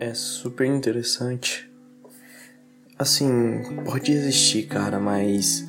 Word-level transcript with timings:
é 0.00 0.14
super 0.14 0.66
interessante. 0.66 1.70
Assim, 2.98 3.28
pode 3.84 4.12
existir, 4.12 4.66
cara, 4.66 5.00
mas 5.00 5.66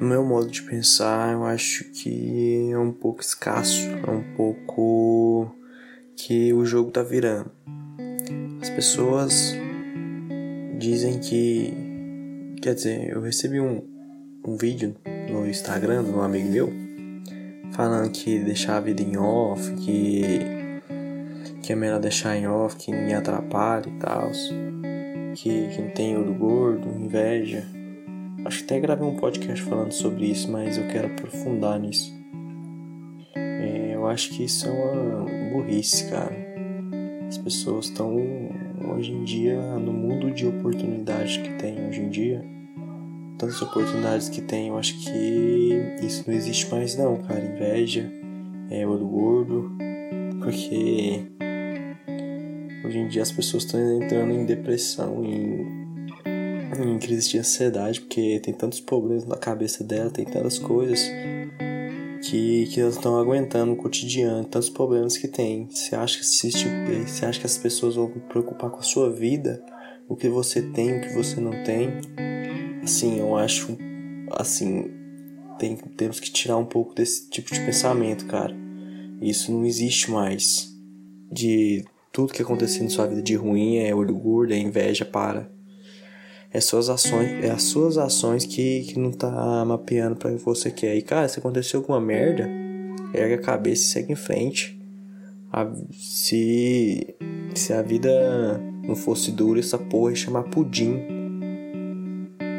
no 0.00 0.06
meu 0.06 0.24
modo 0.24 0.50
de 0.50 0.62
pensar, 0.62 1.32
eu 1.32 1.44
acho 1.44 1.84
que 1.90 2.70
é 2.70 2.78
um 2.78 2.92
pouco 2.92 3.20
escasso, 3.20 3.82
é 3.82 4.10
um 4.10 4.22
pouco 4.36 5.54
que 6.16 6.52
o 6.52 6.64
jogo 6.64 6.90
tá 6.90 7.02
virando. 7.02 7.50
As 8.60 8.70
pessoas 8.70 9.54
dizem 10.78 11.18
que. 11.18 11.74
Quer 12.62 12.74
dizer, 12.74 13.10
eu 13.10 13.20
recebi 13.20 13.60
um, 13.60 13.82
um 14.44 14.56
vídeo 14.56 14.96
no 15.30 15.46
Instagram 15.48 16.04
de 16.04 16.10
um 16.10 16.20
amigo 16.20 16.50
meu 16.50 16.88
falando 17.72 18.10
que 18.10 18.38
deixar 18.40 18.78
a 18.78 18.80
vida 18.80 19.02
em 19.02 19.16
off, 19.16 19.72
que, 19.76 20.40
que 21.68 21.72
é 21.74 21.76
melhor 21.76 22.00
deixar 22.00 22.34
em 22.34 22.48
off, 22.48 22.76
que 22.76 22.90
ninguém 22.90 23.14
atrapalha 23.14 23.86
e 23.86 23.98
tal, 23.98 24.30
que, 25.34 25.68
que 25.68 25.82
não 25.82 25.90
tem 25.90 26.16
olho 26.16 26.32
gordo, 26.32 26.88
inveja. 26.98 27.62
Acho 28.46 28.60
que 28.60 28.64
até 28.64 28.80
gravei 28.80 29.06
um 29.06 29.16
podcast 29.16 29.62
falando 29.64 29.92
sobre 29.92 30.30
isso, 30.30 30.50
mas 30.50 30.78
eu 30.78 30.88
quero 30.88 31.08
aprofundar 31.08 31.78
nisso. 31.78 32.10
É, 33.36 33.90
eu 33.92 34.06
acho 34.06 34.30
que 34.30 34.44
isso 34.44 34.66
é 34.66 34.70
uma 34.70 35.26
burrice, 35.52 36.08
cara. 36.08 36.34
As 37.28 37.36
pessoas 37.36 37.84
estão 37.84 38.16
hoje 38.90 39.12
em 39.12 39.24
dia 39.24 39.60
no 39.60 39.92
mundo 39.92 40.30
de 40.30 40.46
oportunidades 40.46 41.36
que 41.36 41.50
tem 41.58 41.86
hoje 41.86 42.00
em 42.00 42.08
dia 42.08 42.42
tantas 43.36 43.60
oportunidades 43.60 44.30
que 44.30 44.40
tem, 44.40 44.68
eu 44.68 44.78
acho 44.78 44.98
que 44.98 45.82
isso 46.02 46.24
não 46.26 46.34
existe 46.34 46.68
mais 46.70 46.96
não, 46.96 47.18
cara. 47.18 47.44
Inveja, 47.44 48.10
é 48.70 48.86
olho 48.86 49.06
gordo, 49.06 49.70
porque 50.42 51.28
hoje 52.88 52.98
em 52.98 53.06
dia 53.06 53.22
as 53.22 53.30
pessoas 53.30 53.64
estão 53.64 54.02
entrando 54.02 54.32
em 54.32 54.46
depressão, 54.46 55.22
em, 55.22 55.66
em 56.26 56.98
crise 56.98 57.28
de 57.28 57.38
ansiedade, 57.38 58.00
porque 58.00 58.40
tem 58.40 58.54
tantos 58.54 58.80
problemas 58.80 59.26
na 59.26 59.36
cabeça 59.36 59.84
dela, 59.84 60.10
tem 60.10 60.24
tantas 60.24 60.58
coisas 60.58 60.98
que, 62.22 62.66
que 62.66 62.80
elas 62.80 62.94
estão 62.94 63.18
aguentando 63.18 63.72
no 63.72 63.76
cotidiano, 63.76 64.44
tantos 64.44 64.70
problemas 64.70 65.18
que 65.18 65.28
tem. 65.28 65.68
Você 65.68 65.94
acha 65.94 66.18
que 66.18 66.26
se, 66.26 66.50
você 66.50 67.26
acha 67.26 67.38
que 67.38 67.46
as 67.46 67.58
pessoas 67.58 67.94
vão 67.94 68.08
preocupar 68.08 68.70
com 68.70 68.78
a 68.78 68.82
sua 68.82 69.12
vida, 69.12 69.62
o 70.08 70.16
que 70.16 70.28
você 70.28 70.62
tem, 70.62 70.96
o 70.96 71.00
que 71.02 71.12
você 71.12 71.38
não 71.40 71.62
tem? 71.64 72.00
Assim, 72.82 73.18
eu 73.18 73.36
acho. 73.36 73.76
Assim. 74.32 74.90
Tem, 75.58 75.76
temos 75.76 76.20
que 76.20 76.30
tirar 76.30 76.56
um 76.56 76.64
pouco 76.64 76.94
desse 76.94 77.28
tipo 77.28 77.52
de 77.52 77.60
pensamento, 77.60 78.26
cara. 78.26 78.56
Isso 79.20 79.52
não 79.52 79.66
existe 79.66 80.10
mais. 80.10 80.72
De 81.30 81.84
tudo 82.12 82.32
que 82.32 82.42
acontecer 82.42 82.82
na 82.82 82.90
sua 82.90 83.06
vida 83.06 83.22
de 83.22 83.34
ruim 83.34 83.76
é 83.76 83.92
gordo, 83.92 84.52
é 84.52 84.58
inveja, 84.58 85.04
para. 85.04 85.50
É 86.50 86.60
suas 86.60 86.88
ações, 86.88 87.44
é 87.44 87.50
as 87.50 87.62
suas 87.64 87.98
ações 87.98 88.46
que, 88.46 88.82
que 88.82 88.98
não 88.98 89.12
tá 89.12 89.64
mapeando 89.66 90.16
para 90.16 90.32
que 90.32 90.42
você 90.42 90.70
quer. 90.70 90.96
E 90.96 91.02
cara, 91.02 91.28
se 91.28 91.38
aconteceu 91.38 91.80
alguma 91.80 92.00
merda, 92.00 92.48
erga 93.12 93.34
a 93.34 93.40
cabeça 93.40 93.82
e 93.82 93.86
segue 93.86 94.12
em 94.12 94.16
frente. 94.16 94.80
A, 95.52 95.70
se, 95.92 97.14
se 97.54 97.72
a 97.72 97.82
vida 97.82 98.58
não 98.82 98.96
fosse 98.96 99.30
dura, 99.30 99.60
essa 99.60 99.76
porra 99.76 100.10
ia 100.10 100.16
chamar 100.16 100.44
pudim. 100.44 101.02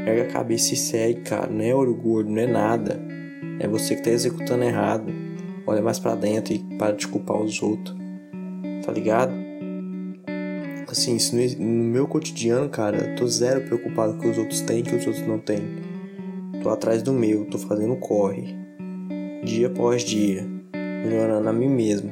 Pega 0.06 0.24
a 0.24 0.28
cabeça 0.28 0.76
e 0.76 0.78
segue, 0.78 1.22
cara. 1.22 1.48
Não 1.48 1.64
é 1.64 1.94
gordo, 1.94 2.30
não 2.30 2.42
é 2.42 2.48
nada. 2.48 3.00
É 3.60 3.68
você 3.68 3.96
que 3.96 4.04
tá 4.04 4.12
executando 4.12 4.64
errado. 4.64 5.12
Olha 5.66 5.82
mais 5.82 5.98
para 5.98 6.16
dentro 6.16 6.54
e 6.54 6.60
para 6.78 6.96
de 6.96 7.08
culpar 7.08 7.42
os 7.42 7.62
outros. 7.62 7.98
Tá 8.90 8.94
ligado? 8.94 9.32
Assim, 10.88 11.16
isso 11.16 11.36
no 11.36 11.84
meu 11.84 12.08
cotidiano, 12.08 12.68
cara, 12.70 12.98
eu 12.98 13.16
tô 13.16 13.28
zero 13.28 13.62
preocupado 13.62 14.14
com 14.14 14.22
que 14.22 14.28
os 14.30 14.38
outros 14.40 14.62
têm 14.62 14.82
que 14.82 14.96
os 14.96 15.06
outros 15.06 15.28
não 15.28 15.38
têm. 15.38 15.62
Tô 16.64 16.70
atrás 16.70 17.04
do 17.04 17.14
meu, 17.14 17.46
tô 17.46 17.60
fazendo 17.60 17.96
corre. 17.98 18.56
Dia 19.44 19.68
após 19.68 20.02
dia. 20.02 20.44
Melhorando 20.74 21.48
a 21.48 21.54
mim 21.54 21.70
mesmo. 21.70 22.12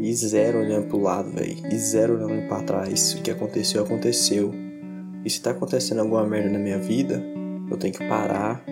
E 0.00 0.14
zero 0.14 0.60
olhando 0.60 0.86
pro 0.86 1.02
lado, 1.02 1.30
velho. 1.32 1.54
E 1.70 1.76
zero 1.76 2.14
olhando 2.14 2.48
para 2.48 2.62
trás. 2.62 3.12
O 3.12 3.22
que 3.22 3.30
aconteceu, 3.30 3.82
aconteceu. 3.82 4.54
E 5.22 5.28
se 5.28 5.42
tá 5.42 5.50
acontecendo 5.50 6.00
alguma 6.00 6.26
merda 6.26 6.48
na 6.48 6.58
minha 6.58 6.78
vida, 6.78 7.22
eu 7.70 7.76
tenho 7.76 7.92
que 7.92 8.08
parar, 8.08 8.64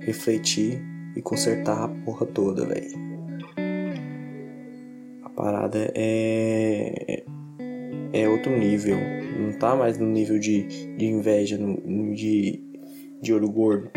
refletir 0.00 0.82
e 1.14 1.20
consertar 1.20 1.84
a 1.84 1.88
porra 1.88 2.24
toda, 2.24 2.64
velho. 2.64 3.15
Parada 5.36 5.92
é. 5.94 7.22
É 8.12 8.28
outro 8.28 8.56
nível. 8.56 8.96
Não 9.38 9.52
tá 9.58 9.76
mais 9.76 9.98
no 9.98 10.06
nível 10.06 10.38
de, 10.38 10.96
de 10.96 11.04
inveja, 11.04 11.58
no, 11.58 12.14
de, 12.14 12.58
de 13.20 13.34
olho 13.34 13.50
gordo. 13.50 13.90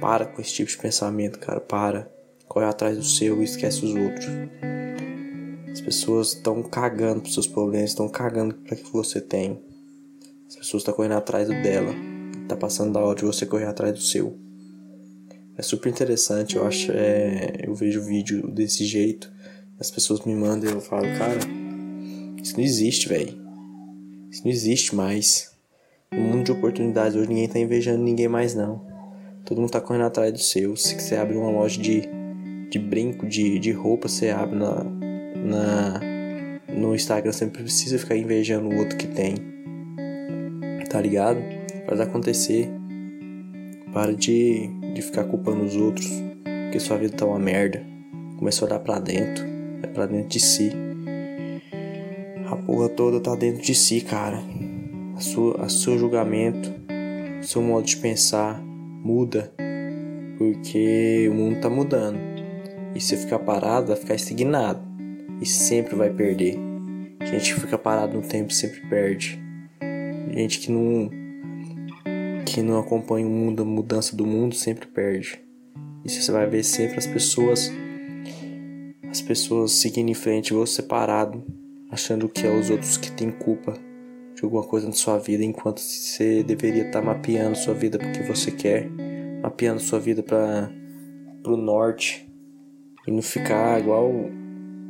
Para 0.00 0.26
com 0.26 0.40
esse 0.40 0.54
tipo 0.54 0.70
de 0.70 0.78
pensamento, 0.78 1.40
cara. 1.40 1.60
Para. 1.60 2.08
Corre 2.46 2.66
atrás 2.66 2.96
do 2.96 3.02
seu 3.02 3.40
e 3.40 3.44
esquece 3.44 3.84
os 3.84 3.94
outros. 3.94 4.26
As 5.70 5.80
pessoas 5.80 6.34
estão 6.34 6.62
cagando 6.62 7.20
pros 7.20 7.34
seus 7.34 7.46
problemas, 7.46 7.90
estão 7.90 8.08
cagando 8.08 8.54
para 8.54 8.76
que 8.76 8.90
você 8.92 9.20
tem. 9.20 9.60
As 10.46 10.56
pessoas 10.56 10.82
estão 10.82 10.94
correndo 10.94 11.14
atrás 11.14 11.48
do 11.48 11.54
dela. 11.54 11.92
Tá 12.48 12.56
passando 12.56 12.92
da 12.92 13.00
hora 13.00 13.18
de 13.18 13.24
você 13.24 13.44
correr 13.44 13.66
atrás 13.66 13.92
do 13.92 14.00
seu. 14.00 14.38
É 15.56 15.62
super 15.62 15.90
interessante, 15.90 16.56
eu 16.56 16.64
acho. 16.64 16.92
É, 16.92 17.64
eu 17.64 17.74
vejo 17.74 18.02
vídeo 18.02 18.48
desse 18.48 18.84
jeito. 18.84 19.30
As 19.80 19.90
pessoas 19.90 20.24
me 20.24 20.34
mandam 20.34 20.70
e 20.70 20.72
eu 20.74 20.80
falo, 20.80 21.06
cara, 21.18 21.38
isso 22.42 22.56
não 22.56 22.64
existe, 22.64 23.08
velho. 23.08 23.36
Isso 24.30 24.42
não 24.44 24.50
existe 24.50 24.94
mais. 24.94 25.56
No 26.10 26.20
mundo 26.20 26.44
de 26.44 26.52
oportunidades, 26.52 27.16
hoje 27.16 27.28
ninguém 27.28 27.48
tá 27.48 27.58
invejando 27.58 28.02
ninguém 28.02 28.28
mais, 28.28 28.54
não. 28.54 28.86
Todo 29.44 29.60
mundo 29.60 29.70
tá 29.70 29.80
correndo 29.80 30.04
atrás 30.04 30.32
do 30.32 30.38
seu. 30.38 30.76
Se 30.76 30.98
você 30.98 31.16
abre 31.16 31.36
uma 31.36 31.50
loja 31.50 31.80
de, 31.80 32.02
de 32.70 32.78
brinco, 32.78 33.26
de, 33.26 33.58
de 33.58 33.72
roupa, 33.72 34.08
você 34.08 34.30
abre 34.30 34.58
na, 34.58 34.84
na, 34.84 36.00
no 36.68 36.94
Instagram, 36.94 37.32
você 37.32 37.46
precisa 37.46 37.98
ficar 37.98 38.16
invejando 38.16 38.68
o 38.68 38.76
outro 38.78 38.96
que 38.96 39.06
tem 39.06 39.58
tá 40.88 41.00
ligado? 41.00 41.38
Faz 41.86 42.00
acontecer. 42.00 42.68
Para 43.92 44.12
de, 44.12 44.68
de 44.94 45.02
ficar 45.02 45.24
culpando 45.24 45.64
os 45.64 45.74
outros, 45.74 46.06
porque 46.64 46.78
sua 46.78 46.98
vida 46.98 47.16
tá 47.16 47.24
uma 47.24 47.38
merda. 47.38 47.82
Começa 48.38 48.64
a 48.64 48.68
olhar 48.68 48.78
pra 48.80 48.98
dentro, 48.98 49.44
é 49.82 49.86
pra 49.86 50.06
dentro 50.06 50.28
de 50.28 50.40
si. 50.40 50.72
A 52.50 52.56
porra 52.56 52.88
toda 52.88 53.20
tá 53.20 53.34
dentro 53.34 53.62
de 53.62 53.74
si, 53.74 54.00
cara. 54.00 54.42
A 55.16 55.20
sua, 55.20 55.64
a 55.64 55.68
seu 55.68 55.98
julgamento, 55.98 56.72
seu 57.42 57.62
modo 57.62 57.86
de 57.86 57.96
pensar 57.96 58.60
muda, 58.62 59.52
porque 60.38 61.28
o 61.30 61.34
mundo 61.34 61.60
tá 61.60 61.68
mudando. 61.68 62.18
E 62.94 63.00
se 63.00 63.16
ficar 63.16 63.38
parado, 63.40 63.88
vai 63.88 63.96
ficar 63.96 64.14
estagnado 64.14 64.80
e 65.40 65.46
sempre 65.46 65.94
vai 65.94 66.10
perder. 66.10 66.58
Gente 67.24 67.54
que 67.54 67.60
fica 67.60 67.76
parado 67.76 68.16
no 68.16 68.22
tempo 68.22 68.52
sempre 68.52 68.80
perde 68.88 69.48
gente 70.38 70.60
que 70.60 70.70
não 70.70 71.10
que 72.44 72.62
não 72.62 72.78
acompanha 72.78 73.26
o 73.26 73.30
mundo, 73.30 73.62
a 73.62 73.64
mudança 73.64 74.16
do 74.16 74.26
mundo 74.26 74.54
sempre 74.54 74.86
perde. 74.86 75.38
E 76.04 76.08
você 76.08 76.32
vai 76.32 76.46
ver 76.46 76.62
sempre 76.62 76.96
as 76.96 77.06
pessoas 77.06 77.70
as 79.10 79.20
pessoas 79.22 79.72
seguindo 79.72 80.10
em 80.10 80.14
frente, 80.14 80.52
você 80.52 80.82
separado, 80.82 81.42
achando 81.90 82.28
que 82.28 82.46
é 82.46 82.50
os 82.50 82.70
outros 82.70 82.96
que 82.96 83.10
têm 83.10 83.30
culpa 83.30 83.74
de 84.34 84.44
alguma 84.44 84.62
coisa 84.62 84.86
na 84.86 84.92
sua 84.92 85.18
vida, 85.18 85.42
enquanto 85.42 85.80
você 85.80 86.42
deveria 86.42 86.86
estar 86.86 87.00
tá 87.00 87.06
mapeando 87.06 87.56
sua 87.56 87.74
vida 87.74 87.98
porque 87.98 88.22
você 88.22 88.50
quer, 88.50 88.88
mapeando 89.42 89.80
sua 89.80 89.98
vida 89.98 90.22
para 90.22 90.70
pro 91.42 91.56
norte 91.56 92.28
e 93.06 93.10
não 93.10 93.22
ficar 93.22 93.80
igual 93.80 94.12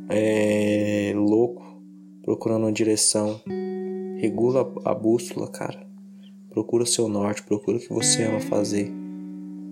é, 0.09 1.13
louco 1.15 1.81
procurando 2.23 2.63
uma 2.63 2.71
direção. 2.71 3.41
Regula 4.17 4.71
a 4.83 4.93
bússola, 4.93 5.47
cara. 5.47 5.87
Procura 6.49 6.85
seu 6.85 7.07
norte, 7.07 7.43
procura 7.43 7.77
o 7.77 7.79
que 7.79 7.89
você 7.89 8.23
ama 8.23 8.41
fazer. 8.41 8.91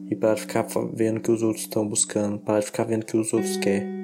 E 0.09 0.15
para 0.15 0.35
de 0.35 0.41
ficar 0.41 0.65
vendo 0.93 1.17
o 1.17 1.21
que 1.21 1.31
os 1.31 1.43
outros 1.43 1.63
estão 1.63 1.87
buscando, 1.87 2.39
para 2.39 2.59
de 2.59 2.67
ficar 2.67 2.85
vendo 2.85 3.03
o 3.03 3.05
que 3.05 3.17
os 3.17 3.33
outros 3.33 3.57
querem. 3.57 3.96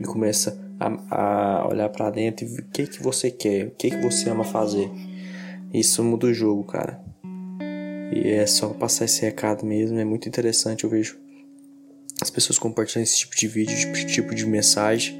E 0.00 0.04
começa 0.04 0.58
a, 0.78 1.60
a 1.60 1.68
olhar 1.68 1.88
para 1.88 2.10
dentro 2.10 2.46
e 2.46 2.60
o 2.60 2.64
que, 2.68 2.86
que 2.86 3.02
você 3.02 3.30
quer, 3.30 3.66
o 3.66 3.70
que, 3.72 3.90
que 3.90 3.98
você 3.98 4.30
ama 4.30 4.44
fazer. 4.44 4.90
Isso 5.72 6.02
muda 6.02 6.26
o 6.26 6.34
jogo, 6.34 6.64
cara. 6.64 7.02
E 8.12 8.28
é 8.28 8.46
só 8.46 8.68
passar 8.70 9.04
esse 9.04 9.20
recado 9.22 9.66
mesmo, 9.66 9.98
é 9.98 10.04
muito 10.04 10.28
interessante. 10.28 10.84
Eu 10.84 10.90
vejo 10.90 11.18
as 12.20 12.30
pessoas 12.30 12.58
compartilhando 12.58 13.04
esse 13.04 13.18
tipo 13.18 13.36
de 13.36 13.46
vídeo, 13.46 13.74
esse 13.74 14.06
tipo 14.06 14.34
de 14.34 14.46
mensagem. 14.46 15.18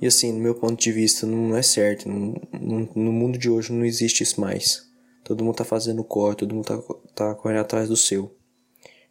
E 0.00 0.06
assim, 0.06 0.32
no 0.32 0.38
meu 0.38 0.54
ponto 0.54 0.80
de 0.80 0.92
vista, 0.92 1.26
não 1.26 1.56
é 1.56 1.62
certo. 1.62 2.08
No, 2.08 3.12
mundo 3.12 3.38
de 3.38 3.50
hoje 3.50 3.72
não 3.72 3.84
existe 3.84 4.22
isso 4.22 4.40
mais. 4.40 4.86
Todo 5.24 5.42
mundo 5.44 5.56
tá 5.56 5.64
fazendo 5.64 6.04
corre, 6.04 6.36
todo 6.36 6.54
mundo 6.54 6.64
tá, 6.64 6.78
tá 7.14 7.34
correndo 7.34 7.60
atrás 7.60 7.88
do 7.88 7.96
seu. 7.96 8.36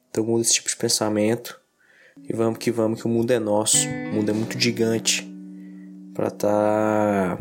Então 0.09 0.23
muda 0.23 0.41
esse 0.41 0.53
tipo 0.53 0.69
de 0.69 0.77
pensamento. 0.77 1.59
E 2.27 2.35
vamos 2.35 2.57
que 2.57 2.71
vamos, 2.71 3.01
que 3.01 3.07
o 3.07 3.09
mundo 3.09 3.31
é 3.31 3.39
nosso. 3.39 3.87
O 3.87 4.15
mundo 4.15 4.29
é 4.29 4.33
muito 4.33 4.59
gigante 4.59 5.27
para 6.13 6.29
tá 6.29 7.37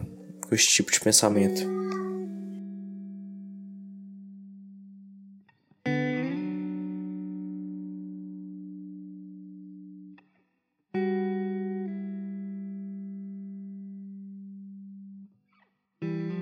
com 0.49 0.55
esse 0.55 0.69
tipo 0.69 0.93
de 0.93 1.01
pensamento. 1.01 1.63